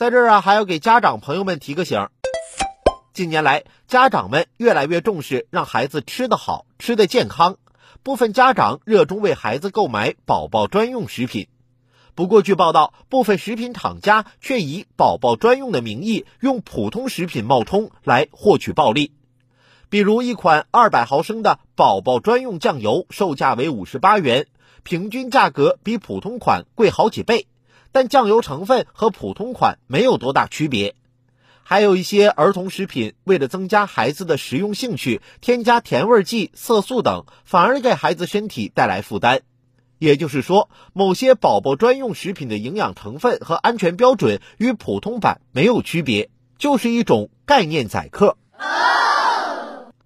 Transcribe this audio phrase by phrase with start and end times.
[0.00, 2.08] 在这儿啊，还要给家长朋友们提个醒。
[3.12, 7.58] 近年来，家长们越来越重视让孩子吃得好、吃得健康，
[8.02, 11.48] 部分家长热衷为孩子购买宝宝专用食品。
[12.14, 19.12] 不过，据报道，部分食品厂家却以宝宝专用的名义，用普通食品冒充来获取暴利。
[19.90, 24.46] 比如，一款二百毫升的宝宝专用酱油，售价为五十八元，
[24.82, 27.48] 平均价格比普通款贵好几倍，
[27.92, 30.94] 但酱油成分和普通款没有多大区别。
[31.62, 39.42] 还有一些儿童食品，为了增加孩子的食用兴趣，添加甜味剂、色素等，反而给孩子身体带来负担。
[39.98, 48.36] 也就是说，某些宝宝专用食品的营养成分和安全标准与普通版没有区别，就是一种概念宰客。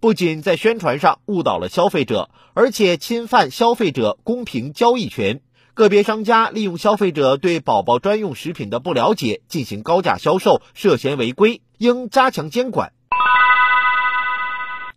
[0.00, 5.40] 不仅在宣传上误导了消费者，而且侵犯消费者公平交易权。
[5.74, 12.92] 个别商家利用消费者对宝宝专用食品的不了解进行高价销售，涉嫌违规，应加强监管。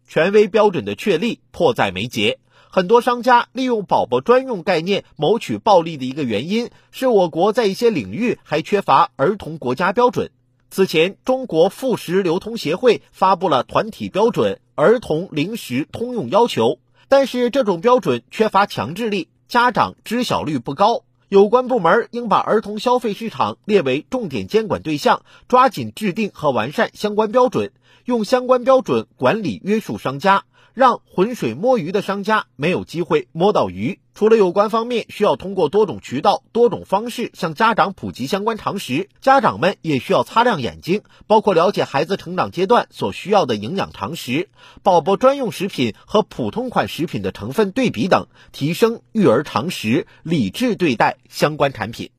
[0.08, 2.38] 权威标准的确立迫在眉睫。
[2.70, 10.30] 很多商家利用宝宝专用概念谋取暴利的一个原因是，我国在一些领域还缺乏儿童国家标准。
[10.70, 16.66] 此前，中国副食流通协会发布了团体标准《儿童零食通用要求》，
[17.08, 19.30] 但是这种标准缺乏强制力。
[19.48, 27.72] 家长知晓率不高，有关部门应把儿童消费市场列为重点监管对象，抓紧制定和完善相关标准，
[28.04, 30.44] 用相关标准管理约束商家。
[30.74, 34.00] 让浑水摸鱼的商家没有机会摸到鱼。
[34.18, 44.50] 除了有关方面需要通过多种渠道、多种方式向家长普及相关常识，家长们也需要擦亮眼睛，包括了解孩子成长阶段所需要的营养常识、
[44.82, 52.10] 宝宝专用食品和普通款食品的成分对比等，提升育儿常识，理智对待相关产品。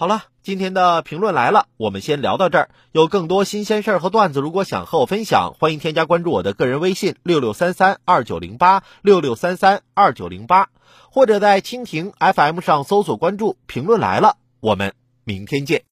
[0.00, 2.70] 好了，今天的评论来了，我们先聊到这儿。
[2.92, 10.68] 有更多新鲜事儿和段子，如果想和我分享，欢迎添加关注我的个人微信六六三三二九零八六六三三二九零八，
[11.10, 14.36] 或者在蜻蜓 FM 上搜索关注“评论来了”。
[14.62, 14.94] 我们
[15.24, 15.82] 明天见。